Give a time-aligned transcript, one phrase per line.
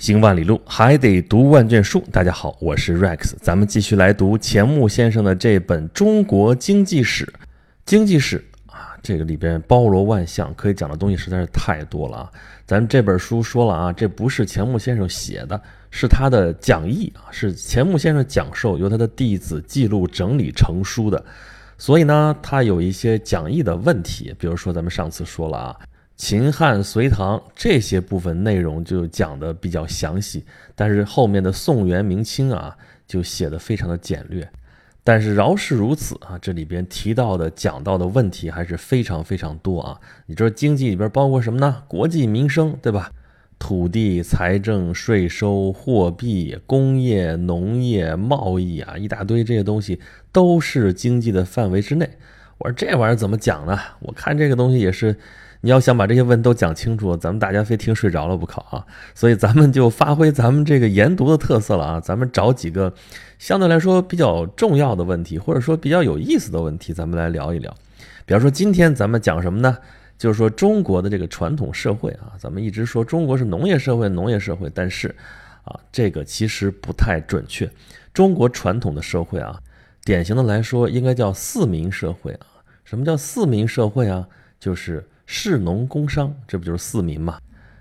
[0.00, 2.02] 行万里路，还得读万卷书。
[2.10, 7.26] 大家好，我是 Rex，咱们继续来读钱穆先生的这本《中国经济史》。
[7.84, 12.32] 经济史啊，这个里边包罗万象，可以讲的东西实在是太多了啊。
[12.64, 15.60] 咱这本书说了啊，这不是钱穆先生写的，
[15.90, 21.22] 是他的讲义啊，是钱穆先生讲授，由他的弟子记录整理成书的。
[21.76, 25.76] 所以呢，他有一些讲义的问题，比如说咱们上次说了啊。
[26.20, 30.44] 秦汉隋唐这些部分内容就讲的比较详细，
[30.74, 32.76] 但是后面的宋元明清啊
[33.06, 34.46] 就写的非常的简略。
[35.02, 39.98] 但是饶是如此啊，这里边提到的讲到的问题还是非常非常多啊。
[40.26, 41.84] 你知道经济里边包括什么呢？
[41.88, 43.10] 国计民生，对吧？
[43.58, 49.98] 土地、财政、税收、货币、工业、农业、贸易啊，一大堆这些东西
[50.30, 52.06] 都是经济的范围之内。
[52.58, 53.78] 我说这玩意儿怎么讲呢？
[54.00, 55.16] 我看这个东西也是。
[55.62, 58.86] 你要想把这些问都讲清楚，咱们大家非听睡着了不可啊！
[59.14, 62.00] 所以咱们就发挥咱们这个研读的特色了啊！
[62.00, 62.92] 咱们找几个
[63.38, 67.74] 相对来说比较重要的问题，或者说比较有意思的问题，咱们来聊一聊。
[68.24, 69.76] 比方说今天咱们讲什么呢？
[70.16, 75.14] 就是说中国的这个传统社会啊，咱们一直说中国是农业社会，农业社会，但是
[75.64, 77.70] 啊，这个其实不太准确。
[78.14, 79.60] 中国传统的社会啊，
[80.04, 82.46] 典型的来说应该叫四民社会啊。
[82.84, 84.26] 什么叫四民社会啊？
[84.58, 87.38] 就是士农工商，这不就是四民嘛？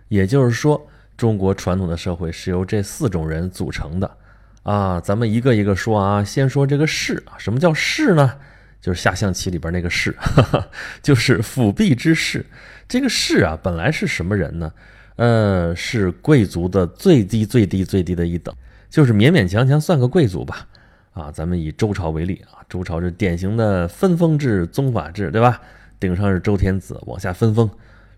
[0.07, 4.17] 也就是说，中国传统的社会是由这四种人组成的
[4.61, 5.01] 啊。
[5.01, 8.35] 咱们一个一个说啊，先说这个士啊，什么叫士呢？
[8.79, 10.15] 就是下象棋里边那个士，
[11.01, 12.45] 就是辅币之士。
[12.87, 14.71] 这个士啊，本来是什么人呢？
[15.15, 18.53] 呃，是贵族的最低最低最低的一等，
[18.91, 20.67] 就是勉勉强强算个贵族吧。
[21.13, 25.59] 啊，咱们以周朝为例啊，周朝是典型的分封制、宗法制，对吧？
[25.99, 27.69] 顶上是周天子，往下分封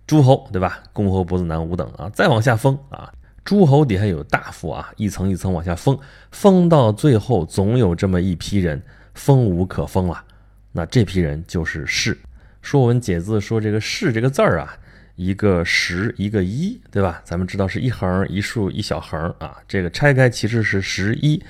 [0.05, 0.83] 诸侯，对吧？
[0.93, 3.11] 公侯伯子男五等啊，再往下封啊，
[3.43, 5.97] 诸侯底下有大夫啊，一层一层往下封，
[6.31, 8.81] 封到最后总有这么一批人
[9.13, 10.23] 封无可封了，
[10.71, 12.17] 那这批人就是士。
[12.61, 14.75] 说文解字说这个士这个字儿啊，
[15.16, 17.22] 一个十一个一，对吧？
[17.23, 21.41] 咱们知道是一横一竖一小横啊，这个拆开其实是十一，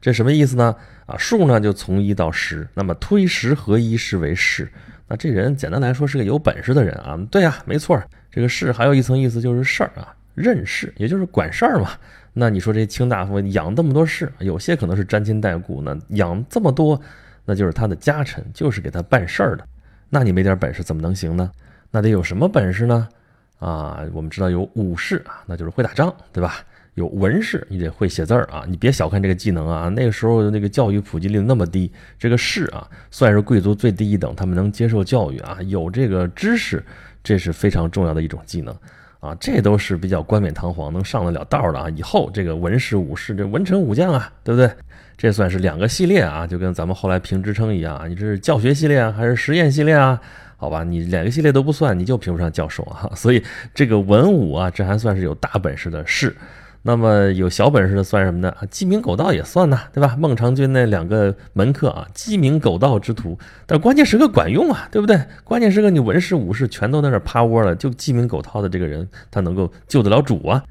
[0.00, 0.76] 这什么意思呢？
[1.06, 4.70] 啊，数呢就从一到十，那么推十合一是为士。
[5.10, 8.00] 那这人简单来说是个有本事的人啊，对呀，没错，
[8.30, 11.90] 这个士还有一层意思就是事儿啊，任事，也就是管事儿嘛。
[12.32, 16.98] 那你说这卿大夫养这么多士，有些可能是沾亲带故，那养这么多，
[17.44, 19.66] 那就是他的家臣，就是给他办事儿的。
[20.08, 21.50] 那你没点本事怎么能行呢？
[21.90, 23.08] 那得有什么本事呢？
[23.58, 26.58] 啊，我们知道有武士啊，那就是会打仗，对吧？
[26.94, 28.64] 有文士，你得会写字儿啊！
[28.68, 29.88] 你别小看这个技能啊！
[29.88, 36.82] 那个时候那个教育普及率那么低，这个士啊算是贵族最低一等，他们能接受教育啊，有这个知识，
[37.22, 38.76] 这是非常重要的一种技能
[39.20, 39.34] 啊！
[39.40, 41.88] 这都是比较冠冕堂皇，能上得了道儿的啊！
[41.90, 44.70] 以后这个文士、武士，这文臣武将啊，对不对？
[45.16, 50.20] 这算是两个系列啊，就跟咱们后来评职称一样啊，你这是教学系列啊，还是实验系列啊？
[50.56, 53.10] 好吧，你两个系列都不算，你就评不上教授啊！
[53.16, 53.42] 所以
[53.74, 56.34] 这个文武啊，这还算是有大本事的士。
[56.82, 58.54] 那么有小本事的算什么呢？
[58.70, 60.16] 鸡鸣狗盗也算呐，对吧？
[60.18, 65.20] 孟尝君那两个门客啊，鸡鸣狗盗之徒，但关键时刻管用啊，对不对？
[65.44, 70.64] 关键时刻你文士武士全都在那趴窝了，就鸡鸣狗盗的这个人，他能够救得了主啊？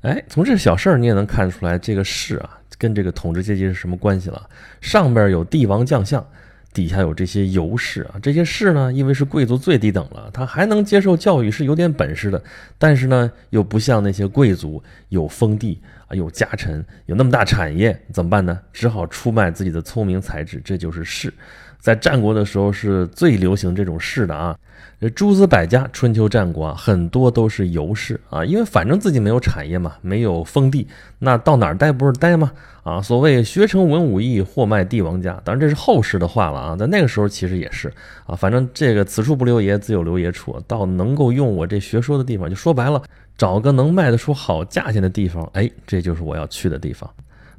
[0.00, 4.48] 哎，从这小事儿你也能看出来，这个士啊，跟这个统治阶级是什么关系了？
[4.80, 6.26] 上边有帝王将相。
[6.72, 12.42] 底下有这些游士啊，这些士呢，因为是贵族最低等了，他还能接受教育，是有点本事的，
[12.78, 18.58] 但是呢，又不像那些贵族有封地啊，有家臣，有那么大产业，怎么办呢？
[18.72, 21.32] 只好出卖自己的聪明才智，这就是士。
[21.80, 24.56] 在战国的时候是最流行这种士的啊。
[25.00, 30.86] 这诸子百家，春秋战国啊，很多都是游士啊，因为反正自己没有产业嘛，没有封地，
[31.18, 32.52] 那到哪儿待不是待吗？
[32.82, 37.90] 啊，所谓学成文武艺，货卖帝王家，当然这是后世的话了啊，在那个时候其实也是
[38.26, 43.02] 啊，反正这个此处不留爷，自有留爷处，到能够用我这学说的地方，就说白了，
[43.38, 47.08] 找个能卖得出好价钱的地方，哎，这就是我要去的地方。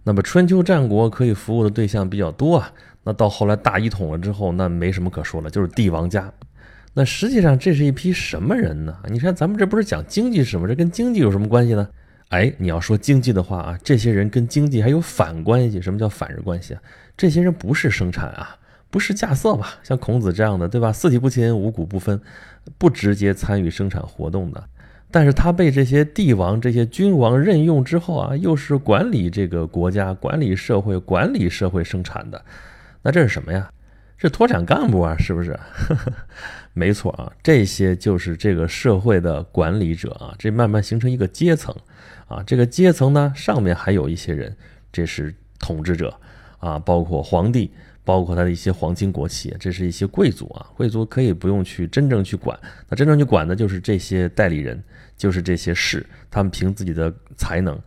[0.04, 2.72] 那么春秋战国可以服务的对象比较多啊，
[3.04, 6.32] 那到后来大一统了之后，那没什么可说了，就是帝王家。
[6.94, 8.96] 那实际上这是一批什么人呢？
[9.10, 10.68] 你看咱们这不是讲经济史吗？
[10.68, 11.88] 这跟经济有什么关系呢？
[12.30, 15.82] 哎，你要说经济的话啊，这些人跟经济还有反关系。
[15.82, 16.82] 什么叫反日关系啊？
[17.18, 18.56] 这些人不是生产啊，
[18.90, 19.76] 不是架色吧？
[19.84, 20.92] 像孔子这样的，对吧？
[20.94, 22.22] 四体不勤，五谷不分，
[22.78, 24.64] 不直接参与生产活动的。
[25.10, 32.42] 但是他被这些帝王、这些君王任用之后啊，又是管理这个国家、管理社会、管理社会生产的。
[33.04, 33.72] 那这是什么呀？
[34.18, 35.60] 是脱产干部啊，是不是？
[36.74, 41.76] 没错啊，这些就是这个社会的管理者啊，这慢慢形成一个阶层
[42.28, 42.44] 啊。
[42.46, 44.56] 这个阶层呢，上面还有一些人，
[44.92, 46.16] 这是统治者
[46.60, 47.72] 啊，包括皇帝，
[48.06, 50.68] 包括他的一些皇亲国戚，这是一些贵族啊。
[50.76, 52.58] 贵族可以不用去真正去管，
[52.88, 54.82] 那真正去管的就是这些代理人，
[55.18, 57.78] 就是这些士，他们凭自己的才能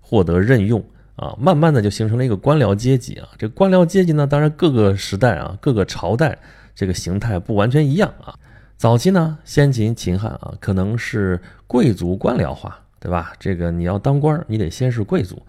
[0.00, 0.84] 获得任用
[1.16, 3.28] 啊，慢慢的就形成了一个官僚阶级啊。
[3.38, 6.38] 这官僚阶级呢，当然各个时代啊，各个朝代。
[6.76, 8.34] 这个形态不完全一样啊。
[8.76, 13.32] 早期呢，先秦、秦汉啊，可能是贵族官僚化，对吧？
[13.38, 15.40] 这个你要当官，你得先是贵族。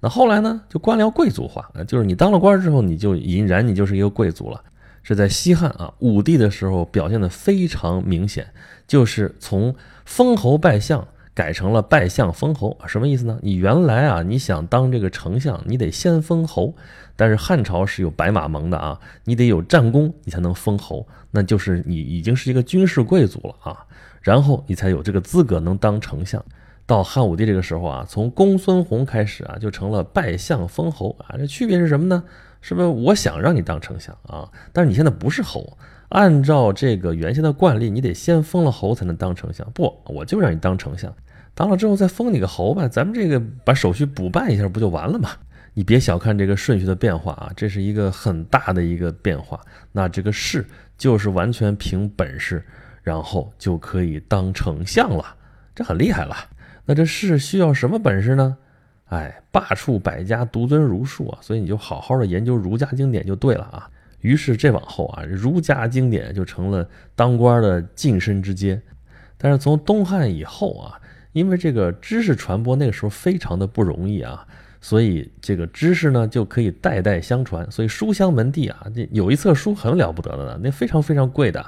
[0.00, 4.60] 那后来呢，就官僚贵族化，就是你当了官之后，你就隐然你就是一个贵族了。
[5.02, 8.46] 是在西汉啊，武帝的时候表现的非常明显，
[8.86, 9.74] 就是从
[10.04, 11.08] 封侯拜相。
[11.34, 13.38] 改成了拜相封侯，什么意思呢？
[13.42, 16.74] 你原来啊，你想当这个丞相，你得先封侯。
[17.16, 23.84] 但是汉朝是有白马盟的啊，你得有战功，你才能封侯，那就是你已经是一个军事贵族了啊，
[24.20, 26.44] 然后你才有这个资格能当丞相。
[26.86, 31.36] 到汉武帝这个时候啊，从公孙弘开始啊，就成了拜相封侯啊。
[31.38, 32.22] 这区别是什么呢？
[32.60, 34.50] 是不是我想让你当丞相啊？
[34.72, 35.76] 但是你现在不是侯。
[36.10, 39.68] 按照这个原先的惯例，你得先封了侯才能当丞相。
[39.72, 41.12] 不，我就让你当丞相，
[41.54, 42.88] 当了之后再封你个侯吧。
[42.88, 45.30] 咱们这个把手续补办一下，不就完了吗？
[45.76, 49.60] 你别小看这个顺序的变化啊，这是一个很大的一个变化。
[49.90, 50.64] 那这个士
[50.96, 52.64] 就是完全凭本事，
[53.02, 55.24] 然后就可以当丞相了，
[55.74, 56.36] 这很厉害了。
[56.84, 58.56] 那这士需要什么本事呢？
[59.06, 61.38] 哎，罢黜百家，独尊儒术啊。
[61.40, 63.90] 所以你就好好的研究儒家经典就对了啊。
[64.20, 68.80] 于是这往后啊，儒家经典就成了当官的晋升之阶。
[69.36, 71.00] 但是从东汉以后啊，
[71.34, 74.46] 因为这个知识传播那个时候非常的不容易啊，
[74.80, 77.70] 所以这个知识呢就可以代代相传。
[77.70, 81.64] 所以书香门第啊，这有一册书很了不得的呢，那非常非常贵的。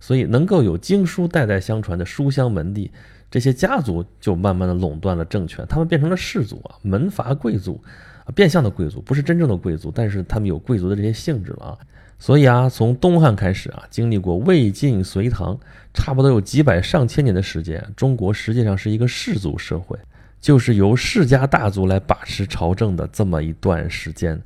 [0.00, 2.90] 所以能够有经书代代相传的书香门第，
[3.30, 7.78] 这些家族就慢慢的垄断了政权，他们变成了氏族啊，门阀贵族，
[8.30, 11.78] 变相的贵族，不是真正的贵族，但是他们有贵族的这些性质了啊。
[12.18, 15.58] 所以啊，从东汉开始啊，经历过魏晋隋唐，
[15.94, 19.98] 差不多有几百上千年的时间，中国实际上是一个氏族社会，
[20.38, 24.38] 就是由世家大族来把持朝政的这么一段时间。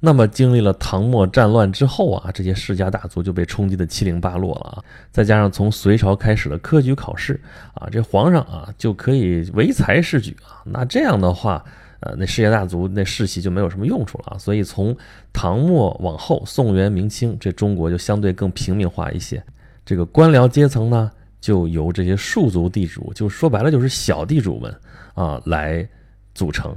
[0.00, 4.84] 那么，经历了唐末战乱之后啊，这些世家大族就被冲击的七零八落了啊。
[5.10, 7.40] 再加上从隋朝开始的科举考试
[7.72, 10.60] 啊，这皇上啊就可以唯才是举啊。
[10.66, 11.64] 那这样的话。
[12.04, 14.94] 呃，那世家大族那世袭就没有什么用处了啊，所以从
[15.32, 19.42] 唐末往后，宋元明清，这中国就相对更平民化一些。
[19.86, 21.10] 这个官僚阶层呢，
[21.40, 24.74] 就由这些庶族地主，就说白了就是小地主们
[25.14, 25.88] 啊来
[26.34, 26.76] 组成。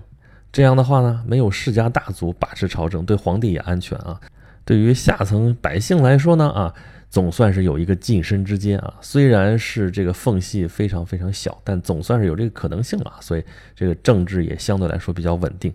[0.50, 4.18] 这样的话呢，没有世家大族把持朝政，对皇帝也安全啊。
[4.64, 6.74] 对于下层百姓来说呢，啊。
[7.10, 13.44] 总算是有一个晋升之阶啊，虽然是这个缝隙非常非常小，但总算是有这个可能性了，所以
[13.76, 15.74] 这个政治也相对来说比较稳定。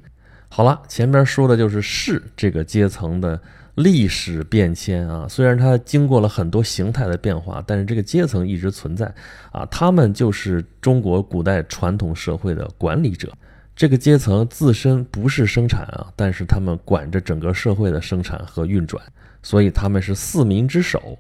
[0.48, 3.40] 好了，前边说的就是士这个阶层的
[3.76, 9.06] 历史变迁啊，虽然它经过了很多形态的变化，但是这个阶层一直存在
[9.50, 13.32] 啊，他们就是中国古代传统社会的管理者。
[13.74, 19.02] 这个阶层自身不是生产啊，但是他们管着整个社会的生产和运转。
[19.42, 21.18] 所以他们是四民之首。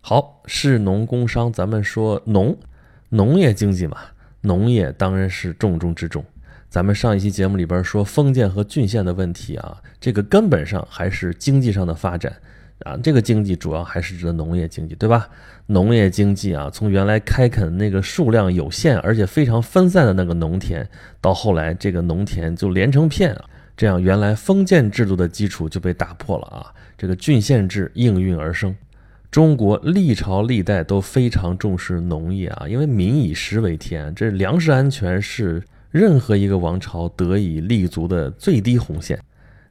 [0.00, 2.56] 好，士农工商，咱们说农，
[3.08, 3.98] 农业经济嘛，
[4.42, 6.24] 农业当然是重中之重。
[6.68, 12.32] 咱们上一期节目里边说封建和郡县的问题啊，这个根本上还是经济上的发展
[12.84, 15.28] 啊，这个经济主要还是指的农业经济，对吧？
[15.66, 20.88] 农业经济啊，从原来开垦那个数量有限而且非常分散的那个农田，
[21.20, 23.44] 到后来这个农田就连成片啊。
[23.76, 26.72] 这样，原来封建制度的基础就被打破了啊！
[26.96, 28.74] 这个郡县制应运而生。
[29.30, 39.20] 中国历朝历代都非常重视农业啊，因为民以食为天，这粮食安全是任何一个王朝得以立足的最低红线。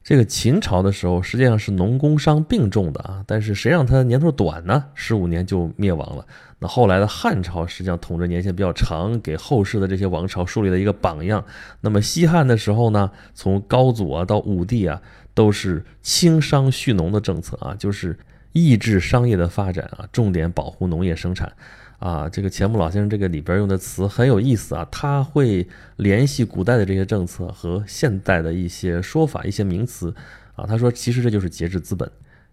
[0.06, 4.84] 这个秦朝的时候，实际上是农工商并重的啊，但是谁让它年头短呢？
[4.94, 6.24] 十五年就灭亡了。
[6.60, 11.44] 那后来的汉朝实际上统治年限比较长，给后世的这些王朝树立了一个榜样。
[11.80, 15.02] 那么西汉的时候呢，从高祖啊到武帝啊，
[15.34, 18.16] 都是轻商蓄农的政策啊，就是
[18.52, 21.52] 抑制商业的发展啊，重点保护农业生产。
[21.98, 30.14] 啊，这个钱穆老先生这个里边用的词很有意思啊，他会联系古代的这些政策和现代的一些说法、一些名词
[30.54, 30.66] 啊。
[30.66, 32.10] 他说，其实这就是节制资本，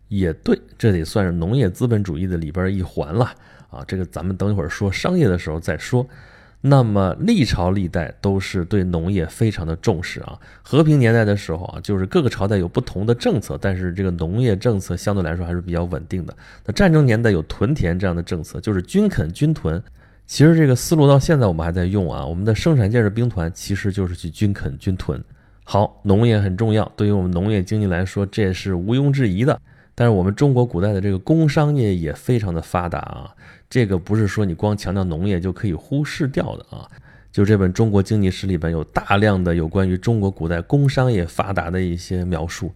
[0.07, 3.33] 也对，这得算是农业资本主义的里边一环了
[3.69, 3.83] 啊。
[3.85, 6.07] 这个咱们等一会儿说商业的时候再说。
[6.65, 10.39] 那么历朝历代都是对农业非常的重视啊。
[10.62, 16.34] 和平年代的时候啊，就是各个朝代有不同的政策，但是这个农业政策相对来说还是比较稳定的。
[16.65, 19.84] 那战争年代有屯田这样的政策，就是军垦军屯。
[20.25, 22.25] 其实这个思路到现在我们还在用啊。
[22.25, 25.22] 我们的生产建设兵团其实就是去军垦军屯。
[25.65, 29.60] 好，农业很重要，对于我们农业经济来说，这也是毋庸置疑的。
[29.96, 33.29] 但是我们中国古代的这个工商业也非常的发达啊，
[33.73, 36.87] 这个不是说你光强调农业就可以忽视掉的啊。
[37.31, 42.71] 就这本《中国经济史》里边有大量的有关于中国古代工商业发达的一些描述。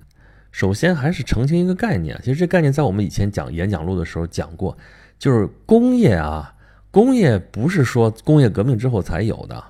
[0.51, 4.75] 首先还是澄清一个概念，其实这概念在我们以前讲演讲录的时候讲过，
[5.19, 6.55] 就是工业啊，
[6.89, 9.63] 工业不是说工业革命之后才有的。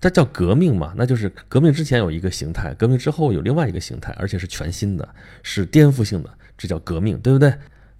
[0.00, 0.92] 它叫革命嘛？
[0.96, 5.08] 那就是革命之前有一个形态，革命之后有另外一个形态，而且是全新的，
[5.44, 7.54] 是颠覆性的，这叫革命，对不对？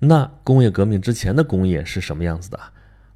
[0.06, 2.58] 那工业革命之前的工业是什么样子的？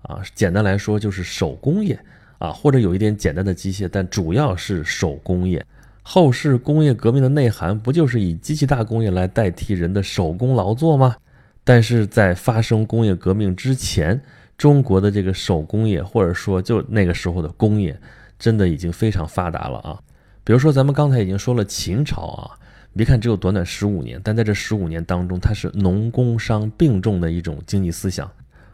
[0.03, 1.99] 啊，简单来说就是手工业
[2.39, 5.65] 啊，或者有一点简单的机械，但主要是手工业。
[6.03, 11.17] 后世工业革命的内涵不就是以机器大工业来代替人的手工劳作吗？
[11.65, 14.21] 但是在发生工业革命之前，
[14.57, 17.99] 中国的这个手工业，或者说就那个时候的工业。
[18.39, 19.99] 真的已经非常发达了啊！
[20.45, 22.55] 比如说，咱们刚才已经说了秦朝啊，
[22.97, 28.31] 别看只有短短十五年，但在这十五年当中，它是农工商并重的一种经济思想，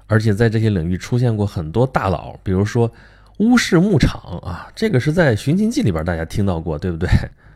[0.07, 2.91] 而且在这些领域出现过很多大佬，比如说
[3.39, 7.09] 乌氏牧场啊，这个是在《寻秦记》里边大家听到过，对不对？《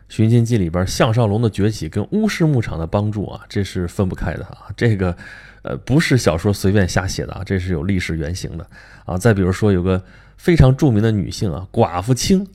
[0.09, 4.67] 寻秦记》里边项少龙的崛起跟乌氏牧场的帮助啊，这是分不开的啊！
[4.75, 5.15] 这个
[5.61, 8.67] 呃不是小说随便瞎写的啊，这是有历史原型的
[9.05, 9.17] 啊！
[9.17, 10.03] 再比如说有个。
[10.39, 12.47] 非常著名的女性啊，寡妇清，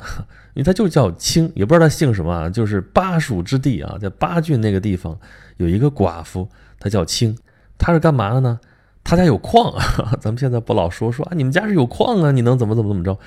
[0.54, 5.18] 因为他就叫清，也不知道他姓什么啊，就是巴蜀之地啊，在巴郡那个地方
[5.56, 7.36] 有一个寡妇，她叫清，
[7.76, 8.58] 她是干嘛的呢？
[9.02, 13.18] 她家有矿啊， 咱们现在不老说说啊，你们家是有矿啊，你能怎么怎么怎么着？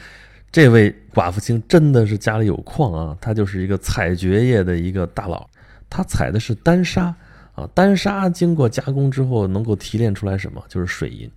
[0.52, 5.48] 这位寡妇清真的是家里有矿啊，她就是一个采掘业的一个大佬，
[5.90, 7.14] 她采的是丹砂
[7.54, 10.64] 啊，丹砂经过加工之后能够提炼出来什么？
[10.70, 11.30] 就是水银。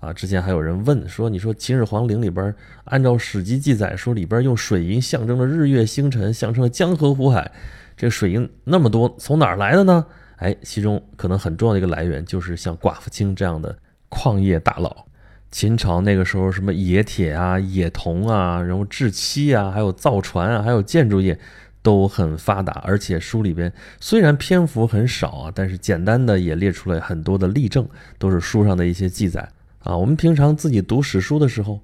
[0.00, 7.50] 啊，之前还有人问说，你说秦始皇陵里边，按照史籍记载说里边用水银象征了日月星辰，象征了江河湖海，
[7.96, 10.06] 这水银那么多，从哪儿来的呢？
[10.36, 13.76] 哎，其中可能很重要的一个来源就是像寡妇清这样的
[14.08, 15.04] 矿业大佬。
[15.50, 21.36] 秦朝那个时候，什么冶铁啊、冶铜啊，然后制漆啊，还有造船啊，还有建筑业
[21.82, 22.80] 都很发达。
[22.84, 29.48] 而且书里边虽然篇幅很少啊，但是简单的也列出了很多的例证，都是书上的一些记载。
[29.80, 31.80] 啊，我们平常自己读史书的时候，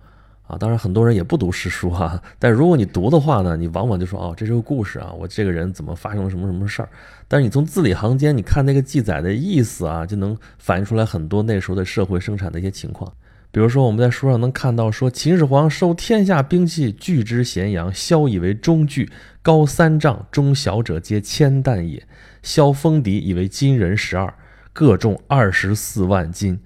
[0.46, 6.88] 啊，当然很多人也不读史书哈，但如果你读的话呢，你往往就说，哦，这是个故事啊，我这个人怎么发生了什么什么事儿？
[7.28, 13.10] 但是你从字里行间，你看那个记载的意思啊，就能反映出来很多那时候的社会生产的一些情况。
[13.50, 19.08] 比如说，我们在书上能看到说，秦始皇收天下兵器，聚之咸阳，削以为中具，
[19.42, 22.02] 高三丈，中小者皆千担也。
[22.42, 24.34] 削锋笛以为金人十二，
[24.72, 26.58] 各重二十四万斤。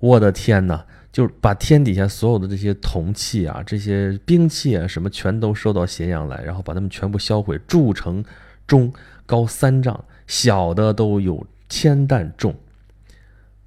[0.00, 0.84] 我的天哪！
[1.12, 8.24] 就是把天底下所有的这些铜器啊、这些兵器啊，什么全都收到咸阳来，然后把它们全部销毁，铸成
[8.64, 8.92] 钟，
[9.26, 12.54] 高三丈，小的都有千担重。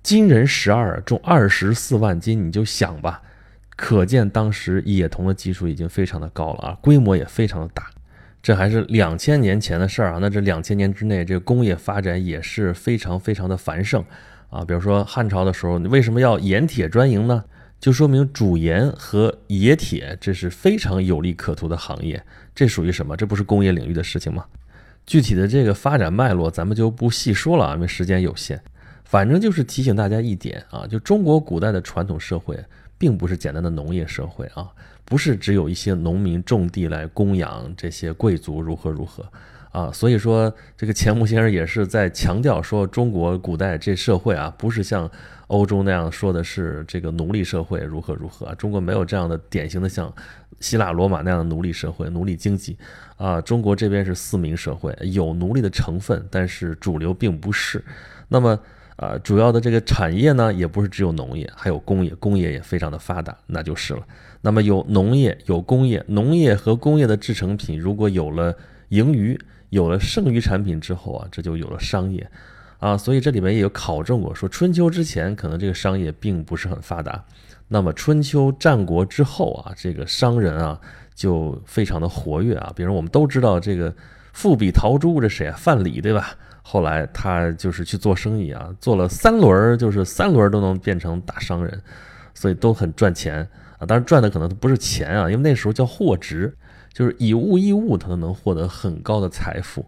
[0.01, 3.21] 金人十二，重二十四万斤，你就想吧，
[3.75, 7.89] 可见当时冶铜的技术已经非常的高了啊，规模也非常的大。
[8.41, 14.01] 这还是两千年前的事儿啊，那这两千年之内，这个工业发展也是非常非常的繁盛。
[14.53, 17.43] 啊，比如说汉朝的时候，你为什么要盐铁专营呢？
[17.79, 22.23] 就说明主盐和冶铁这是非常有利可图的行业。
[22.53, 23.17] 这属于什么？
[23.17, 24.45] 这不是工业领域的事情吗？
[25.07, 28.61] 具体的这个发展脉络，咱们就不细说了啊，因为时间有限。
[29.03, 32.57] 反正就是提醒大家一点啊，就中国古代的传统社会，
[32.97, 34.69] 并不是简单的农业社会啊，
[35.03, 39.25] 不是只有一些农民种地来供养这些贵族如何如何。
[39.73, 45.09] 啊，所以说这个钱穆先生也是在强调说，中国古代这社会啊，不是像
[45.47, 50.13] 欧洲那样说的是这个奴隶社会如何如何，中国没有这样的典型的像
[50.59, 52.77] 希腊罗马那样的奴隶社会、奴隶经济
[53.17, 57.83] 啊，中国这边是四民社会，有奴隶的成分，但是主流并不是。
[58.27, 58.59] 那么
[58.97, 64.03] 啊，主要的这个产业呢，也不是只有农业，还有工业，工业也非常的发达，那就是了。
[64.41, 68.55] 那么有农业，有工业，农业和工业的制成品如果有了
[68.89, 69.35] 盈余。
[69.73, 72.29] 有了剩余产品之后啊，这就有了商业，
[72.77, 77.23] 啊，所以这里面也有考证过，说春秋之前可能这个商业并不是很发达，
[77.67, 80.79] 那么春秋战国之后啊，这个商人啊
[81.15, 83.91] 就非常的活跃啊，比如我们都知道这个
[84.31, 85.55] 富比陶朱这谁啊？
[85.57, 86.35] 范蠡对吧？
[86.61, 91.81] 后来他就是去做生意啊，做了三轮，就是三轮都能变成大商人，
[92.35, 93.47] 所以都很赚钱。
[93.83, 96.55] 啊，当然赚的可能不是钱啊，因为那时候叫货值，
[96.93, 99.85] 就是以物易物，他都能获得很高的财富。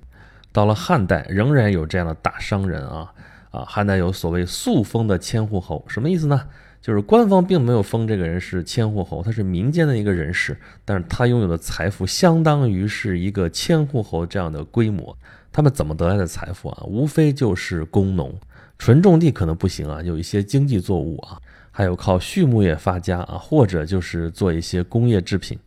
[0.52, 3.12] 到了汉代，仍然有这样的大商人啊
[3.52, 6.42] 啊，汉代有所谓素封的千户侯，什么意思呢？
[6.82, 15.18] 就是官方并没有封这个人是千户侯，他是民间的一个人士，但是他拥有的财富相当于是一个千户侯这样的规模。
[15.52, 16.84] 他们怎么得来的财富啊？
[16.86, 18.34] 无非就是工农，
[18.78, 21.42] 纯种地可能不行啊，有一些经济作物啊，
[21.78, 25.60] 还有靠畜牧业发家啊，或者就是做一些工业制品。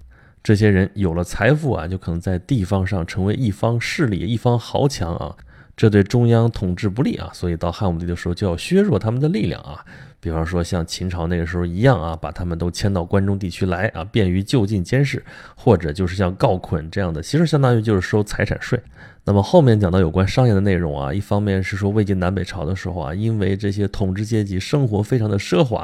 [0.43, 5.37] 这些人有了财富啊，就可能在地方上成为一方势力、一方豪强啊，
[5.79, 9.79] 这对中央统治不利啊，所以到汉武帝的时候就要削弱他们的力量啊。
[10.19, 18.83] 比方说像秦朝那个时候一样啊，把他们都迁到关中地区来啊，便于就近监视，或者就是像告捆这样的，其实相当于就是收财产税。
[19.23, 25.83] 那么后面讲到有关商业的内容啊，一方面是说魏晋南北朝的时候啊，因为这些统治阶级生活非常的奢华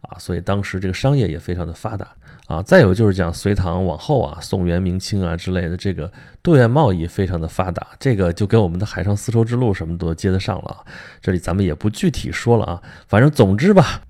[0.00, 2.08] 啊，所以当时这个商业也非常的发达
[2.46, 2.62] 啊。
[2.62, 6.10] 再有就是讲隋唐往后啊，宋元明清啊之类的，这个
[6.42, 10.84] 对外贸易非常的发达，这个就跟我们的海上丝绸之路什么都接得上了啊。
[11.20, 14.02] 这里咱们也不具体说了啊，反正总之吧，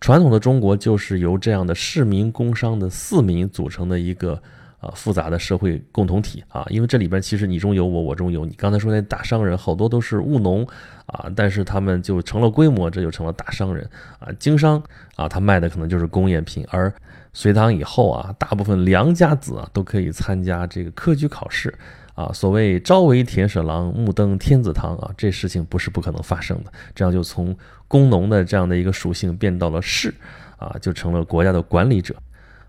[0.00, 4.42] 传统的中国就是由这样的市民工商的四民组成的一个。
[4.84, 8.52] 啊，复杂的社会共同体啊，因为这里边其实你中有我，我中有你。
[8.54, 10.66] 刚才说那大商人好多都是务农
[11.06, 13.88] 啊，但是他们就成了规模，这就成了大商人
[14.18, 14.28] 啊。
[14.38, 14.82] 经商
[15.16, 16.66] 啊，他卖的可能就是工业品。
[16.70, 16.92] 而
[17.32, 21.72] 隋唐以后啊，大部分良家子啊都可以参加这个科举考试
[22.14, 22.30] 啊。
[22.34, 26.70] 所谓朝为田舍郎，暮登天子堂啊，这事情不是不可能发生的。
[26.94, 27.56] 这样就从
[27.88, 30.12] 工农的这样的一个属性变到了士
[30.58, 32.14] 啊，就成了国家的管理者。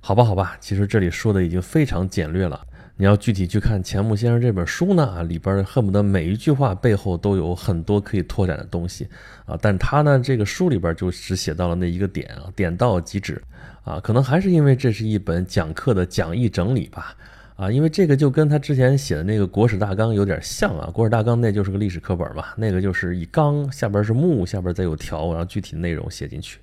[0.07, 2.61] 好吧，好吧，其实这里说的已经非常简略了。
[2.95, 9.07] 你要具体去看钱穆先生这本书呢，里边恨不得每一句话背后都有很多可以拓展的东西
[9.47, 9.57] 啊。
[9.59, 13.41] 但他呢，这个书里边就只写到了那一个点啊，点到即止
[13.83, 13.99] 啊。
[13.99, 17.15] 可能还是因为这是一本讲课的讲义整理吧，
[17.55, 20.87] 啊，因为这个就跟他之前写的那个国史大纲有点像啊。
[20.93, 26.59] 国史大纲那就是个历史课本嘛，那个就是以纲下边是目，下边再有条，然后具体内容写进去。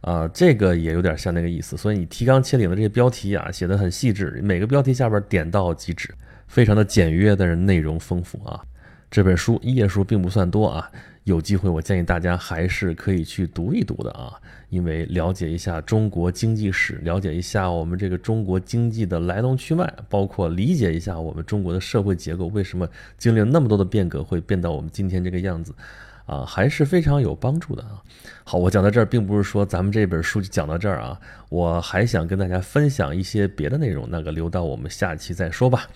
[0.00, 6.14] 啊，这个也有点像那个意思，所以你提纲挈领的这些标题啊，写的很细致，每个标题下边点到即止，
[6.48, 8.62] 非常的简约，但是内容丰富啊。
[9.10, 10.90] 这本书页数并不算多啊，
[11.24, 14.32] 有机会我建议大家还是可以去读一读的啊，
[14.68, 25.74] 因为了解一下中国经济史，了解一下我们这个中国经济的来龙去脉，包括理解一下我们中国的社会结构为什么经历了那么多的变革会变到我们今天这个样子。
[26.30, 28.00] 啊，还是非常有帮助的啊。
[28.44, 35.88] 好，我讲到这儿，并不是说咱们这本书就讲到这儿啊，我还想跟大家分享一些别的内容，那个留到我们下期再说吧。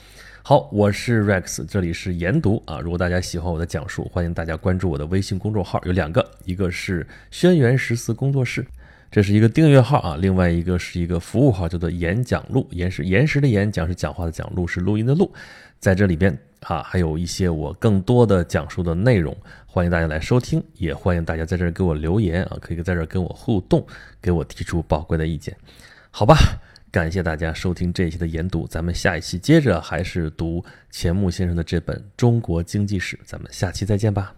[0.42, 2.80] 好，我是 Rex，这里是研读啊。
[2.80, 8.66] 如果大家喜欢我的讲述，欢迎大家关注我的微信公众号，有两个，一个是轩辕十四工作室，
[9.12, 15.32] 这是一个订阅号啊，另外一个是一个服务号，叫做演讲录，言是言时的演，讲是讲话的讲，录是录音的录，
[15.78, 16.36] 在这里边。
[16.64, 23.86] 啊，还有一些我更多的讲述的内容，欢迎大家来收听，也欢迎大家在这儿给我留言啊，可以在这儿跟我互动，
[24.20, 25.56] 给我提出宝贵的意见，
[26.10, 26.36] 好吧？
[26.90, 34.32] 感谢大家收听这一期的研读，咱们下一期接着还是读钱穆先生的这本《中国经济史》，咱们下期再见吧。